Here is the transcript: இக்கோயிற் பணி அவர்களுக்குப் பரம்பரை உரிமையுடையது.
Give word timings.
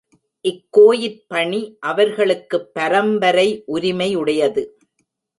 இக்கோயிற் 0.45 1.19
பணி 1.27 1.77
அவர்களுக்குப் 1.79 2.73
பரம்பரை 2.73 3.63
உரிமையுடையது. 3.67 4.63